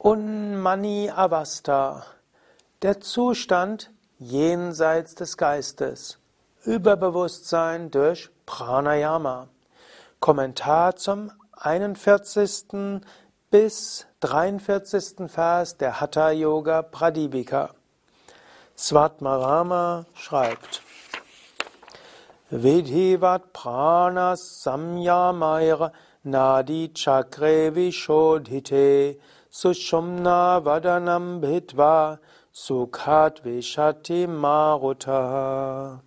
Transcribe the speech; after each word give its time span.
Unmani 0.00 1.10
Avasta, 1.10 2.04
der 2.82 3.00
Zustand 3.00 3.90
jenseits 4.20 5.16
des 5.16 5.36
Geistes, 5.36 6.20
Überbewusstsein 6.64 7.90
durch 7.90 8.30
Pranayama. 8.46 9.48
Kommentar 10.20 10.94
zum 10.94 11.32
41. 11.52 13.00
bis 13.50 14.06
43. 14.20 15.28
Vers 15.28 15.76
der 15.78 16.00
Hatha 16.00 16.30
Yoga 16.30 16.82
Pradipika. 16.82 17.70
Svatmarama 18.76 20.06
schreibt 20.14 20.80
Vidhivat 22.50 23.52
pranas 23.52 24.62
samyamaira 24.62 25.90
nadi 26.22 26.92
chakre 26.94 27.74
vishodhite 27.74 29.18
sushumna 29.58 30.62
vadanam 30.62 31.40
bhitva 31.40 32.18
sukhat 32.54 33.42
vishati 33.42 34.20
maruta. 34.28 36.00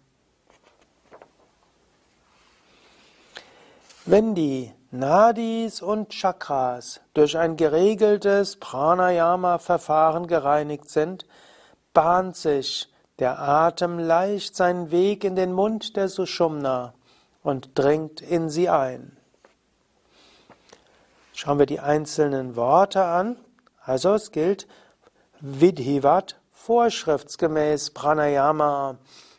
Wenn 4.05 4.35
die 4.35 4.71
Nadis 4.91 5.81
und 5.81 6.11
Chakras 6.11 7.01
durch 7.13 7.37
ein 7.37 7.57
geregeltes 7.57 8.55
Pranayama-Verfahren 8.55 10.27
gereinigt 10.27 10.89
sind, 10.89 11.25
bahnt 11.93 12.37
sich 12.37 12.87
der 13.19 13.37
Atem 13.37 13.99
leicht 13.99 14.55
seinen 14.55 14.91
Weg 14.91 15.25
in 15.25 15.35
den 15.35 15.51
Mund 15.51 15.97
der 15.97 16.07
Sushumna 16.07 16.93
und 17.43 17.77
dringt 17.77 18.21
in 18.21 18.49
sie 18.49 18.69
ein. 18.69 19.17
Schauen 21.43 21.57
wir 21.57 21.65
die 21.65 21.79
einzelnen 21.79 22.55
Worte 22.55 23.03
an. 23.03 23.35
Also 23.83 24.13
es 24.13 24.31
gilt 24.31 24.67
Vidhivat 25.39 26.39
vorschriftsgemäß 26.51 27.91
Pranayama 27.91 28.97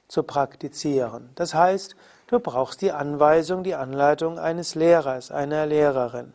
zu 0.08 0.22
praktizieren. 0.22 1.30
Das 1.34 1.54
heißt, 1.54 1.96
du 2.26 2.40
brauchst 2.40 2.82
die 2.82 2.92
Anweisung, 2.92 3.62
die 3.62 3.74
Anleitung 3.74 4.38
eines 4.38 4.74
Lehrers, 4.74 5.30
einer 5.30 5.66
Lehrerin. 5.66 6.34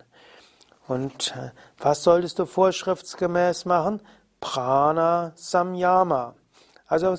Und 0.88 1.36
äh, 1.36 1.52
was 1.80 2.04
solltest 2.04 2.40
du 2.40 2.46
vorschriftsgemäß 2.46 3.66
machen? 3.66 4.02
Prana 4.40 5.34
Samyama. 5.36 6.36
Also 6.88 7.18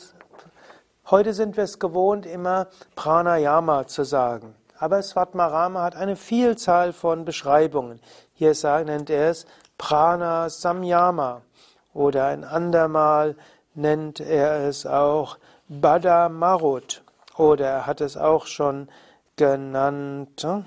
Heute 1.11 1.33
sind 1.33 1.57
wir 1.57 1.65
es 1.65 1.79
gewohnt, 1.79 2.27
immer 2.27 2.67
Pranayama 2.95 3.87
zu 3.87 4.05
sagen. 4.05 4.55
Aber 4.79 5.03
Svatmarama 5.03 5.83
hat 5.83 5.97
eine 5.97 6.17
Vielzahl 6.17 6.93
von 6.93 7.25
Beschreibungen. 7.25 7.99
Hier 8.35 8.53
nennt 8.85 9.09
er 9.09 9.31
es 9.31 9.47
Prana 9.79 10.51
Samyama. 10.51 11.43
Oder 11.95 12.27
ein 12.27 12.45
andermal 12.45 13.37
nennt 13.75 14.21
er 14.21 14.69
es 14.69 14.85
auch 14.85 15.39
Bada 15.69 16.29
Marut. 16.29 17.03
Oder 17.37 17.67
er 17.67 17.87
hat 17.87 18.01
es 18.01 18.17
auch 18.17 18.47
schon 18.47 18.89
genannt. 19.37 20.43
Hm? 20.43 20.67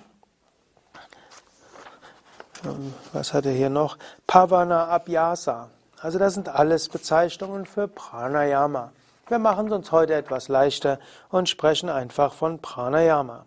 Was 3.12 3.34
hat 3.34 3.46
er 3.46 3.52
hier 3.52 3.70
noch? 3.70 3.98
Pavana 4.28 4.88
Abhyasa. 4.88 5.70
Also 6.00 6.20
das 6.20 6.34
sind 6.34 6.50
alles 6.50 6.90
Bezeichnungen 6.90 7.66
für 7.66 7.88
Pranayama. 7.88 8.92
Wir 9.28 9.40
machen 9.40 9.68
es 9.68 9.74
uns 9.74 9.92
heute 9.92 10.14
etwas 10.14 10.48
leichter 10.48 11.00
und 11.30 11.50
sprechen 11.50 11.90
einfach 11.90 12.34
von 12.34 12.60
Pranayama. 12.60 13.46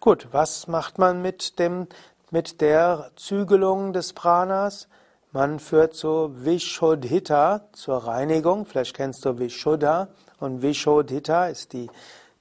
Gut, 0.00 0.28
was 0.30 0.68
macht 0.68 0.98
man 0.98 1.22
mit 1.22 1.58
dem, 1.58 1.88
mit 2.36 2.60
der 2.60 3.12
Zügelung 3.16 3.94
des 3.94 4.12
Pranas? 4.12 4.88
Man 5.32 5.58
führt 5.58 5.94
so 5.94 6.32
Vishodhita 6.34 7.62
zur 7.72 8.06
Reinigung. 8.06 8.66
Vielleicht 8.66 8.94
kennst 8.94 9.24
du 9.24 9.38
Vishuddha 9.38 10.08
und 10.38 10.60
Vishodhita 10.60 11.46
ist 11.46 11.72
die, 11.72 11.88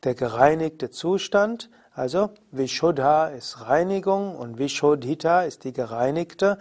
der 0.03 0.13
gereinigte 0.13 0.89
Zustand. 0.91 1.69
Also 1.93 2.31
Vishuddha 2.51 3.27
ist 3.27 3.61
Reinigung 3.61 4.35
und 4.35 4.57
Vishodhita 4.57 5.43
ist 5.43 5.63
die 5.63 5.71
gereinigte. 5.71 6.57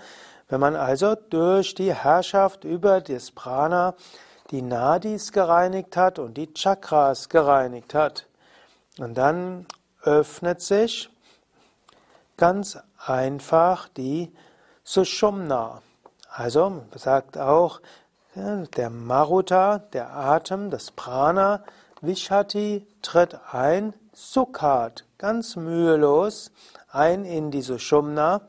Wenn 0.48 0.60
man 0.60 0.76
also 0.76 1.16
durch 1.16 1.74
die 1.74 1.92
Herrschaft 1.92 2.62
über 2.62 3.00
das 3.00 3.32
Prana 3.32 3.96
die 4.52 4.62
Nadis 4.62 5.32
gereinigt 5.32 5.96
hat 5.96 6.20
und 6.20 6.36
die 6.36 6.54
Chakras 6.54 7.28
gereinigt 7.28 7.94
hat. 7.94 8.28
Und 9.00 9.18
dann 9.18 9.66
öffnet 10.04 10.62
sich 10.62 11.10
ganz 12.36 12.78
einfach 13.06 13.88
die 13.88 14.32
Sushumna. 14.82 15.82
Also 16.30 16.82
sagt 16.94 17.38
auch 17.38 17.80
der 18.34 18.90
Maruta, 18.90 19.78
der 19.78 20.14
Atem, 20.14 20.70
das 20.70 20.90
Prana, 20.90 21.64
Vishati 22.00 22.86
tritt 23.02 23.38
ein, 23.52 23.94
Sukhat, 24.12 25.04
ganz 25.18 25.56
mühelos 25.56 26.50
ein 26.90 27.24
in 27.24 27.50
die 27.50 27.62
Sushumna 27.62 28.42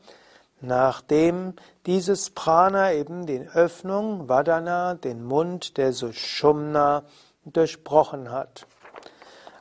Nachdem 0.60 1.54
dieses 1.84 2.30
Prana 2.30 2.92
eben 2.92 3.26
die 3.26 3.46
Öffnung, 3.52 4.28
Vadana, 4.28 4.94
den 4.94 5.22
Mund 5.22 5.76
der 5.76 5.92
Sushumna 5.92 7.04
durchbrochen 7.44 8.30
hat. 8.30 8.66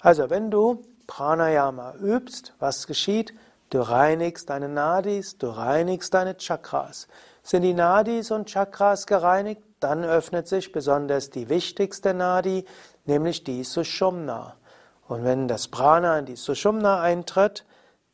Also 0.01 0.29
wenn 0.29 0.49
du 0.49 0.83
Pranayama 1.05 1.95
übst, 1.95 2.53
was 2.59 2.87
geschieht? 2.87 3.33
Du 3.75 3.81
reinigst 3.81 4.49
deine 4.49 4.69
Nadis, 4.69 5.37
du 5.37 5.47
reinigst 5.47 6.13
deine 6.13 6.37
Chakras. 6.37 7.09
Sind 7.43 7.63
die 7.63 7.73
Nadis 7.73 8.31
und 8.31 8.49
Chakras 8.49 9.05
gereinigt, 9.05 9.61
dann 9.81 10.05
öffnet 10.05 10.47
sich 10.47 10.71
besonders 10.71 11.29
die 11.29 11.49
wichtigste 11.49 12.13
Nadi, 12.13 12.63
nämlich 13.03 13.43
die 13.43 13.65
Sushumna. 13.65 14.55
Und 15.09 15.25
wenn 15.25 15.49
das 15.49 15.67
Prana 15.67 16.19
in 16.19 16.25
die 16.25 16.37
Sushumna 16.37 17.01
eintritt, 17.01 17.65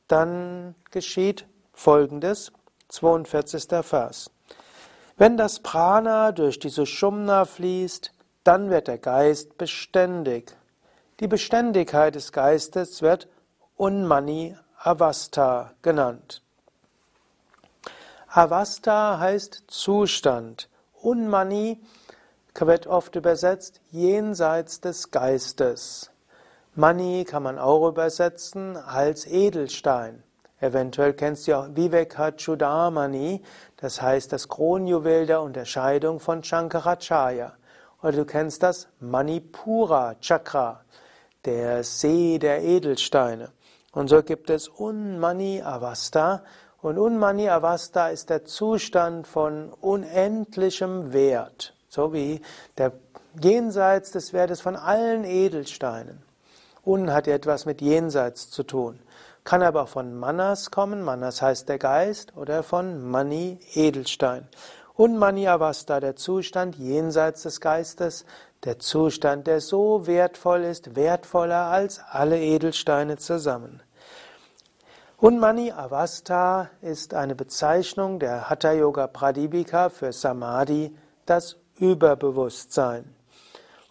dann 0.08 0.74
geschieht 0.90 1.46
Folgendes. 1.74 2.52
42. 2.88 3.86
Vers. 3.86 4.32
Wenn 5.18 5.38
das 5.38 5.60
Prana 5.60 6.32
durch 6.32 6.58
die 6.58 6.70
Sushumna 6.70 7.46
fließt, 7.46 8.12
dann 8.44 8.72
wird 8.72 8.88
der 8.88 8.98
Geist 8.98 9.60
beständig. 9.60 10.56
Die 11.20 11.28
Beständigkeit 11.28 12.16
des 12.16 12.32
Geistes 12.32 13.04
wird 13.04 13.28
Unmani 13.76 14.56
Avasta 14.84 15.76
genannt. 15.84 16.42
Avasta 18.28 19.20
heißt 19.20 19.66
Zustand. 19.68 20.70
Unmani 21.04 21.80
wird 22.56 22.88
oft 22.88 23.16
übersetzt 23.16 23.80
jenseits 23.92 24.82
des 24.82 25.12
Geistes. 25.12 26.10
Mani 26.74 27.26
kann 27.26 27.44
man 27.44 27.60
auch 27.60 27.88
übersetzen 27.90 28.76
als 28.76 29.28
Edelstein. 29.28 30.24
Eventuell 30.60 31.14
kennst 31.14 31.48
du 31.48 31.60
auch 31.60 31.68
Vivekachudamani, 31.76 33.44
das 33.78 34.02
heißt 34.02 34.34
das 34.34 34.48
Kronjuwel 34.48 35.28
der 35.28 35.44
Unterscheidung 35.44 36.20
von 36.20 36.44
Shankaracharya. 36.44 37.54
Oder 38.02 38.14
du 38.14 38.26
kennst 38.26 38.64
das 38.64 38.88
Manipura 39.00 40.16
Chakra, 40.20 40.84
der 41.46 41.84
See 41.84 42.40
der 42.40 42.64
Edelsteine. 42.64 43.52
Und 43.92 44.08
so 44.08 44.24
gibt 44.24 44.50
es 44.50 44.68
Unmani 44.68 45.62
Avasta. 45.62 46.44
Und 46.82 46.98
Unmani 46.98 47.50
Avasta 47.50 48.08
ist 48.08 48.30
der 48.30 48.46
Zustand 48.46 49.28
von 49.28 49.72
unendlichem 49.82 51.14
Wert, 51.14 51.76
so 51.90 52.14
wie 52.14 52.42
der 52.78 52.94
jenseits 53.42 54.12
des 54.12 54.34
Wertes 54.34 54.62
von 54.62 54.76
allen 54.76 55.24
Edelsteinen. 55.24 56.24
Un 56.86 57.14
hat 57.14 57.28
etwas 57.28 57.66
mit 57.66 57.82
jenseits 57.82 58.50
zu 58.50 58.64
tun. 58.64 59.00
Kann 59.44 59.62
aber 59.62 59.84
auch 59.84 59.90
von 59.90 60.16
Manas 60.16 60.72
kommen, 60.72 61.04
Manas 61.04 61.42
heißt 61.42 61.70
der 61.70 61.78
Geist, 61.78 62.36
oder 62.36 62.64
von 62.64 63.10
Mani, 63.10 63.60
Edelstein. 63.74 64.48
Und 64.96 65.18
Mani 65.18 65.48
Avasta, 65.48 66.00
der 66.00 66.16
Zustand 66.16 66.76
jenseits 66.76 67.44
des 67.44 67.62
Geistes, 67.62 68.26
der 68.64 68.80
Zustand, 68.80 69.48
der 69.48 69.62
so 69.62 70.08
wertvoll 70.08 70.64
ist, 70.64 70.96
wertvoller 70.96 71.66
als 71.66 72.00
alle 72.00 72.40
Edelsteine 72.40 73.18
zusammen. 73.18 73.82
Und 75.18 75.40
Mani 75.40 75.72
Avasta 75.72 76.70
ist 76.82 77.14
eine 77.14 77.36
Bezeichnung 77.36 78.20
der 78.20 78.50
Hatha 78.50 78.72
Yoga 78.72 79.08
Pradipika 79.08 79.90
für 79.90 80.12
Samadhi, 80.12 80.96
das 81.26 81.58
Überbewusstsein. 81.78 83.16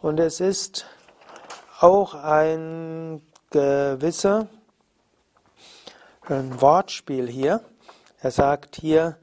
Und 0.00 0.19
es 0.19 0.40
ist 0.40 0.87
auch 1.81 2.14
ein 2.14 3.23
gewisser 3.50 4.46
ein 6.31 6.61
Wortspiel 6.61 7.28
hier. 7.28 7.61
Er 8.20 8.31
sagt 8.31 8.76
hier 8.76 9.16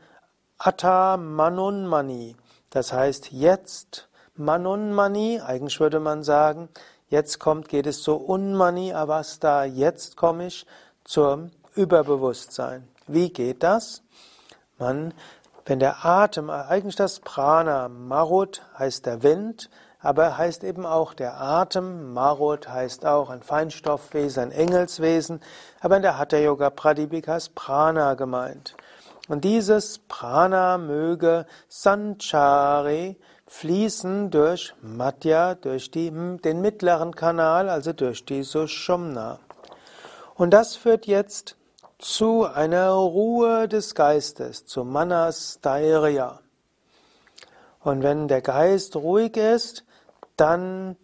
Atta 0.58 1.18
Manunmani. 1.18 2.36
Das 2.70 2.92
heißt 2.92 3.32
jetzt 3.32 4.10
Manunmani. 4.38 5.42
Eigentlich 5.46 5.80
würde 5.80 6.00
man 6.00 6.24
sagen, 6.24 6.70
jetzt 7.10 7.40
kommt, 7.40 7.70
geht 7.70 7.88
es 7.88 8.04
so 8.04 8.16
Unmani 8.16 8.94
Avasta. 8.94 9.66
Jetzt 9.66 10.18
komme 10.18 10.48
ich 10.48 10.66
zum 11.04 11.52
Überbewusstsein. 11.76 12.88
Wie 13.08 13.30
geht 13.30 13.64
das? 13.64 14.04
Man 14.78 15.14
Wenn 15.68 15.80
der 15.80 16.06
Atem, 16.06 16.50
eigentlich 16.50 16.96
das 16.96 17.20
Prana, 17.20 17.90
Marut 17.90 18.62
heißt 18.80 19.06
der 19.06 19.22
Wind, 19.22 19.70
aber 20.00 20.24
er 20.24 20.38
heißt 20.38 20.64
eben 20.64 20.86
auch 20.86 21.14
der 21.14 21.42
Atem, 21.42 22.14
Marut 22.14 22.70
heißt 22.70 23.06
auch 23.06 23.30
ein 23.30 23.42
Feinstoffwesen, 23.42 24.44
ein 24.44 24.52
Engelswesen, 24.52 25.42
aber 25.82 25.98
in 25.98 26.04
der 26.04 26.18
Hatha 26.18 26.38
Yoga 26.38 26.70
Pradipika 26.70 27.36
ist 27.36 27.54
Prana 27.54 28.14
gemeint. 28.14 28.76
Und 29.28 29.44
dieses 29.44 30.00
Prana 30.08 30.78
möge 30.78 31.46
Sanchari 31.68 33.18
fließen 33.48 34.30
durch 34.30 34.74
Madhya, 34.82 35.56
durch 35.56 35.90
die, 35.90 36.12
den 36.12 36.62
mittleren 36.62 37.16
Kanal, 37.16 37.70
also 37.70 37.94
durch 37.94 38.26
die 38.26 38.44
Sushumna. 38.44 39.40
Und 40.36 40.52
das 40.52 40.76
führt 40.76 41.08
jetzt 41.08 41.56
zu 41.98 42.46
einer 42.46 42.92
Ruhe 42.92 43.68
des 43.68 43.96
Geistes, 43.96 44.66
zu 44.66 44.84
Manas 44.84 45.60
Dairya. 45.62 46.42
Und 47.82 48.04
wenn 48.04 48.28
der 48.28 48.42
Geist 48.42 48.96
ruhig 48.96 49.38
ist, 49.38 49.84
dann 50.36 50.98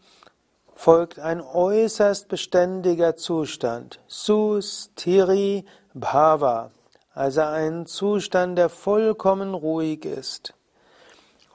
folgt 0.76 1.18
ein 1.18 1.42
äußerst 1.42 2.28
beständiger 2.28 3.16
Zustand, 3.16 4.00
Sustiri 4.08 5.66
Bhava, 5.94 6.72
also 7.14 7.42
ein 7.42 7.86
Zustand, 7.86 8.58
der 8.58 8.70
vollkommen 8.70 9.54
ruhig 9.54 10.06
ist. 10.06 10.54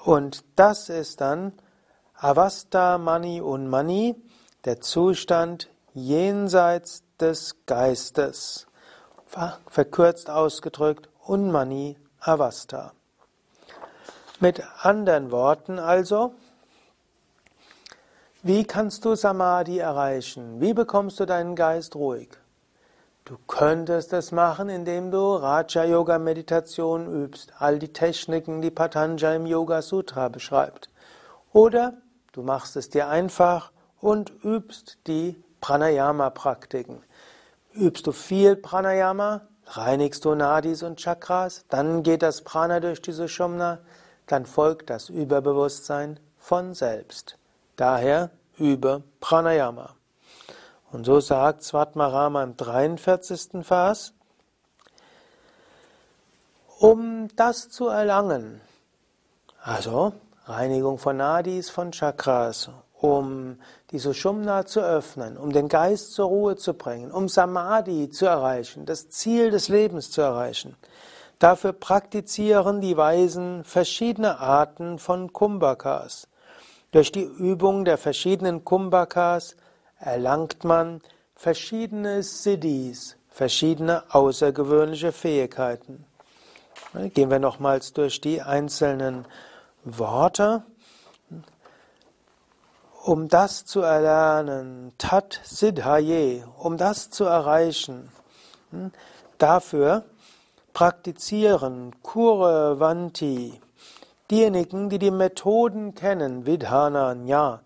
Und 0.09 0.43
das 0.57 0.89
ist 0.89 1.21
dann 1.21 1.53
Avasta 2.15 2.97
Mani 2.97 3.43
und 3.43 3.69
Mani, 3.69 4.17
der 4.65 4.81
Zustand 4.81 5.69
jenseits 5.93 7.03
des 7.21 7.57
Geistes. 7.67 8.69
Verkürzt 9.67 10.31
ausgedrückt, 10.31 11.11
Unmani 11.27 11.99
Avasta. 12.21 12.93
Mit 14.41 14.63
anderen 14.81 15.31
Worten 15.31 15.79
also, 15.79 16.33
wie 18.43 18.65
kannst 18.65 19.05
du 19.05 19.15
Samadhi 19.15 19.77
erreichen? 19.77 20.59
Wie 20.59 20.73
bekommst 20.73 21.21
du 21.21 21.27
deinen 21.27 21.55
Geist 21.55 21.95
ruhig? 21.97 22.31
Du 23.29 23.37
könntest 23.47 24.15
es 24.15 24.33
machen, 24.33 24.71
indem 24.71 25.11
du 25.11 25.35
Raja 25.35 25.85
Yoga 25.85 26.19
Meditation 26.19 27.07
übst, 27.07 27.53
all 27.59 27.79
die 27.79 27.93
Techniken, 27.93 28.63
die 28.63 28.71
Patanjali 28.71 29.37
im 29.37 29.45
Yoga 29.45 29.83
Sutra 29.83 30.31
beschreibt. 30.31 30.89
Oder 31.53 31.99
du 32.33 32.41
machst 32.41 32.75
es 32.77 32.89
dir 32.89 33.09
einfach 33.09 33.71
und 34.01 34.33
übst 34.43 34.97
die 35.07 35.45
Pranayama 35.61 36.31
Praktiken. 36.31 37.03
Übst 37.75 38.07
du 38.07 38.13
viel 38.13 38.57
Pranayama, 38.57 39.43
reinigst 39.67 40.25
du 40.25 40.35
Nadis 40.35 40.83
und 40.83 40.99
Chakras, 40.99 41.67
dann 41.69 42.03
geht 42.03 42.23
das 42.23 42.41
Prana 42.41 42.81
durch 42.81 43.03
diese 43.03 43.29
Sushumna, 43.29 43.81
dann 44.27 44.47
folgt 44.47 44.89
das 44.89 45.11
Überbewusstsein 45.11 46.19
von 46.39 46.73
selbst. 46.73 47.37
Daher 47.77 48.31
übe 48.57 49.03
Pranayama. 49.21 49.98
Und 50.91 51.05
so 51.05 51.21
sagt 51.21 51.63
Svatmarama 51.63 52.43
im 52.43 52.57
43. 52.57 53.63
Vers, 53.63 54.15
um 56.79 57.29
das 57.37 57.69
zu 57.69 57.89
erlangen, 57.89 58.61
also 59.63 60.13
Reinigung 60.47 60.99
von 60.99 61.19
Nadis, 61.19 61.69
von 61.69 61.93
Chakras, 61.93 62.71
um 63.01 63.59
die 63.91 63.99
Sushumna 63.99 64.65
zu 64.65 64.81
öffnen, 64.81 65.37
um 65.37 65.53
den 65.53 65.69
Geist 65.69 66.13
zur 66.13 66.29
Ruhe 66.29 66.57
zu 66.57 66.73
bringen, 66.73 67.13
um 67.13 67.29
Samadhi 67.29 68.09
zu 68.09 68.25
erreichen, 68.25 68.87
das 68.87 69.11
Ziel 69.11 69.51
des 69.51 69.69
Lebens 69.69 70.11
zu 70.11 70.23
erreichen. 70.23 70.75
Dafür 71.39 71.75
praktizieren 71.75 72.81
die 72.81 72.97
Weisen 72.97 73.63
verschiedene 73.63 74.41
Arten 74.41 74.99
von 74.99 75.33
Kumbhakas. 75.33 76.29
Durch 76.91 77.13
die 77.13 77.25
Übung 77.25 77.85
der 77.85 77.99
verschiedenen 77.99 78.65
Kumbhakas 78.65 79.55
erlangt 79.99 80.65
man 80.65 81.01
verschiedene 81.35 82.23
Siddhis, 82.23 83.17
verschiedene 83.29 84.03
außergewöhnliche 84.11 85.13
Fähigkeiten. 85.13 86.05
Gehen 87.15 87.31
wir 87.31 87.39
nochmals 87.39 87.93
durch 87.93 88.21
die 88.21 88.43
einzelnen 88.43 89.27
Worte. 89.85 90.63
Um 93.05 93.29
das 93.29 93.65
zu 93.65 93.81
erlernen, 93.81 94.93
Tat 94.99 95.41
Siddhaye, 95.45 96.45
um 96.59 96.77
das 96.77 97.11
zu 97.11 97.25
erreichen, 97.25 98.11
hm, 98.71 98.93
dafür 99.39 100.05
praktizieren 100.73 101.95
Kure 102.03 102.81
Vanti, 102.81 103.61
Diejenigen, 104.31 104.91
die 104.91 104.99
die 104.99 105.11
Methoden 105.11 105.95
kennen, 105.95 106.45
Vidhana 106.45 107.15
Nya, 107.15 107.63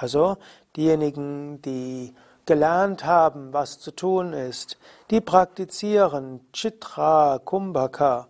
also 0.00 0.36
diejenigen, 0.76 1.60
die 1.62 2.14
gelernt 2.46 3.04
haben, 3.04 3.52
was 3.52 3.78
zu 3.78 3.90
tun 3.94 4.32
ist, 4.32 4.78
die 5.10 5.20
praktizieren 5.20 6.40
Chitra 6.52 7.38
Kumbhaka, 7.44 8.26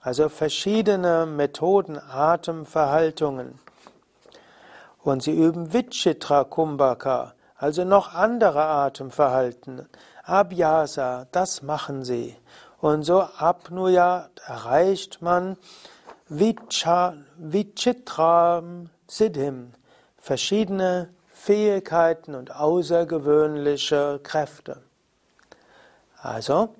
also 0.00 0.28
verschiedene 0.28 1.24
Methoden, 1.26 1.98
Atemverhaltungen. 1.98 3.58
Und 5.02 5.22
sie 5.22 5.32
üben 5.32 5.72
Vichitra 5.72 6.44
Kumbhaka, 6.44 7.32
also 7.56 7.84
noch 7.84 8.14
andere 8.14 8.62
Atemverhalten. 8.62 9.88
Abhyasa, 10.24 11.26
das 11.32 11.62
machen 11.62 12.04
sie. 12.04 12.36
Und 12.80 13.02
so 13.02 13.22
Apnuya 13.22 14.28
erreicht 14.46 15.22
man 15.22 15.56
Vichitram 16.28 17.20
Siddhim, 19.06 19.72
verschiedene 20.24 21.10
Fähigkeiten 21.28 22.34
und 22.34 22.56
außergewöhnliche 22.56 24.20
Kräfte. 24.22 24.80
Also, 26.16 26.70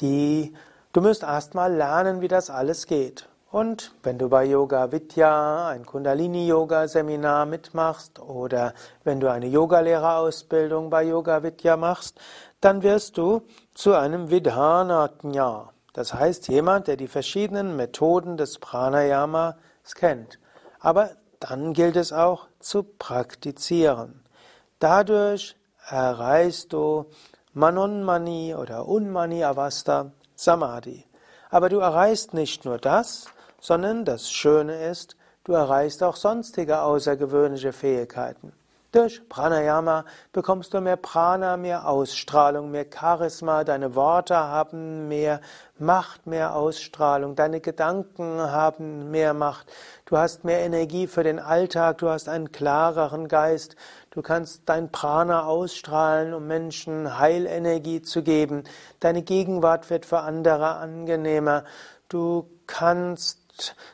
die, 0.00 0.52
du 0.92 1.00
musst 1.00 1.22
erstmal 1.22 1.72
lernen, 1.72 2.20
wie 2.20 2.28
das 2.28 2.50
alles 2.50 2.86
geht. 2.86 3.26
Und 3.50 3.94
wenn 4.02 4.18
du 4.18 4.28
bei 4.28 4.44
Yoga 4.44 4.92
Vidya 4.92 5.68
ein 5.68 5.86
Kundalini 5.86 6.46
Yoga 6.46 6.88
Seminar 6.88 7.46
mitmachst 7.46 8.20
oder 8.20 8.74
wenn 9.04 9.18
du 9.18 9.30
eine 9.30 9.46
Yogalehrerausbildung 9.46 10.90
bei 10.90 11.04
Yoga 11.04 11.42
Vidya 11.42 11.78
machst, 11.78 12.20
dann 12.60 12.82
wirst 12.82 13.16
du 13.16 13.40
zu 13.72 13.94
einem 13.94 14.28
Vidhanatnya. 14.28 15.70
Das 15.94 16.12
heißt, 16.12 16.48
jemand, 16.48 16.86
der 16.86 16.98
die 16.98 17.08
verschiedenen 17.08 17.76
Methoden 17.76 18.36
des 18.36 18.58
Pranayama 18.58 19.56
kennt. 19.94 20.38
Aber 20.80 21.08
dann 21.48 21.74
gilt 21.74 21.96
es 21.96 22.10
auch 22.10 22.46
zu 22.58 22.82
praktizieren. 22.82 24.22
Dadurch 24.78 25.56
erreichst 25.86 26.72
du 26.72 27.04
Manonmani 27.52 28.54
oder 28.54 28.88
Unmani 28.88 29.44
Avasta 29.44 30.12
Samadhi. 30.34 31.04
Aber 31.50 31.68
du 31.68 31.80
erreichst 31.80 32.32
nicht 32.32 32.64
nur 32.64 32.78
das, 32.78 33.26
sondern 33.60 34.06
das 34.06 34.30
Schöne 34.30 34.86
ist, 34.86 35.16
du 35.44 35.52
erreichst 35.52 36.02
auch 36.02 36.16
sonstige 36.16 36.80
außergewöhnliche 36.80 37.74
Fähigkeiten. 37.74 38.54
Durch 38.94 39.28
Pranayama 39.28 40.04
bekommst 40.32 40.72
du 40.72 40.80
mehr 40.80 40.96
Prana, 40.96 41.56
mehr 41.56 41.88
Ausstrahlung, 41.88 42.70
mehr 42.70 42.86
Charisma, 42.88 43.64
deine 43.64 43.96
Worte 43.96 44.36
haben 44.36 45.08
mehr 45.08 45.40
Macht, 45.80 46.28
mehr 46.28 46.54
Ausstrahlung, 46.54 47.34
deine 47.34 47.60
Gedanken 47.60 48.38
haben 48.38 49.10
mehr 49.10 49.34
Macht, 49.34 49.66
du 50.04 50.16
hast 50.16 50.44
mehr 50.44 50.60
Energie 50.60 51.08
für 51.08 51.24
den 51.24 51.40
Alltag, 51.40 51.98
du 51.98 52.08
hast 52.08 52.28
einen 52.28 52.52
klareren 52.52 53.26
Geist, 53.26 53.74
du 54.10 54.22
kannst 54.22 54.62
dein 54.66 54.92
Prana 54.92 55.44
ausstrahlen, 55.44 56.32
um 56.32 56.46
Menschen 56.46 57.18
Heilenergie 57.18 58.00
zu 58.00 58.22
geben, 58.22 58.62
deine 59.00 59.22
Gegenwart 59.22 59.90
wird 59.90 60.06
für 60.06 60.20
andere 60.20 60.76
angenehmer, 60.76 61.64
du 62.08 62.48
kannst 62.68 63.43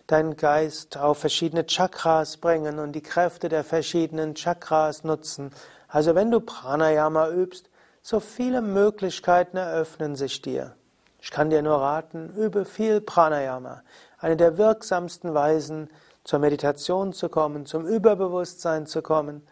deinen 0.06 0.36
Geist 0.36 0.96
auf 0.96 1.18
verschiedene 1.18 1.66
Chakras 1.66 2.36
bringen 2.36 2.78
und 2.78 2.92
die 2.92 3.02
Kräfte 3.02 3.48
der 3.48 3.64
verschiedenen 3.64 4.34
Chakras 4.34 5.04
nutzen. 5.04 5.52
Also 5.88 6.14
wenn 6.14 6.30
du 6.30 6.40
Pranayama 6.40 7.30
übst, 7.30 7.68
so 8.02 8.20
viele 8.20 8.62
Möglichkeiten 8.62 9.56
eröffnen 9.56 10.16
sich 10.16 10.40
dir. 10.42 10.74
Ich 11.20 11.30
kann 11.30 11.50
dir 11.50 11.62
nur 11.62 11.80
raten, 11.80 12.30
übe 12.34 12.64
viel 12.64 13.00
Pranayama. 13.00 13.82
Eine 14.18 14.36
der 14.36 14.56
wirksamsten 14.56 15.34
Weisen, 15.34 15.90
zur 16.24 16.38
Meditation 16.38 17.12
zu 17.12 17.28
kommen, 17.28 17.66
zum 17.66 17.86
Überbewusstsein 17.86 18.86
zu 18.86 19.02
kommen 19.02 19.46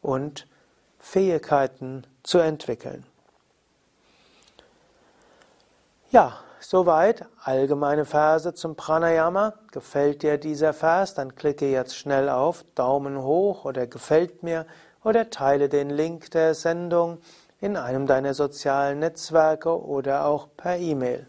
und 0.00 0.46
Fähigkeiten 0.98 2.06
zu 2.22 2.38
entwickeln. 2.38 3.04
Ja, 6.10 6.38
Soweit 6.64 7.26
allgemeine 7.42 8.04
Verse 8.04 8.54
zum 8.54 8.76
Pranayama. 8.76 9.54
Gefällt 9.72 10.22
dir 10.22 10.38
dieser 10.38 10.72
Vers? 10.72 11.14
Dann 11.14 11.34
klicke 11.34 11.68
jetzt 11.68 11.96
schnell 11.96 12.28
auf 12.28 12.64
Daumen 12.76 13.20
hoch 13.20 13.64
oder 13.64 13.88
gefällt 13.88 14.44
mir 14.44 14.64
oder 15.02 15.28
teile 15.28 15.68
den 15.68 15.90
Link 15.90 16.30
der 16.30 16.54
Sendung 16.54 17.18
in 17.60 17.76
einem 17.76 18.06
deiner 18.06 18.32
sozialen 18.32 19.00
Netzwerke 19.00 19.76
oder 19.84 20.24
auch 20.24 20.46
per 20.56 20.76
E-Mail. 20.76 21.26